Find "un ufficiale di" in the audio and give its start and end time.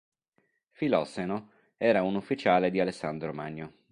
2.01-2.79